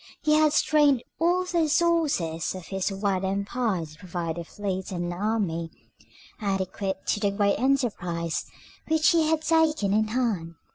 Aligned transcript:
He 0.23 0.33
had 0.33 0.51
strained 0.51 1.03
all 1.19 1.45
the 1.45 1.59
resources 1.59 2.55
of 2.55 2.65
his 2.69 2.91
wide 2.91 3.23
empire 3.23 3.85
to 3.85 3.97
provide 3.99 4.39
a 4.39 4.43
fleet 4.43 4.91
and 4.91 5.13
army 5.13 5.69
adequate 6.39 7.05
to 7.09 7.19
the 7.19 7.29
great 7.29 7.57
enterprise 7.59 8.47
which 8.87 9.09
he 9.11 9.27
had 9.27 9.43
taken 9.43 9.93
in 9.93 10.07
hand. 10.07 10.55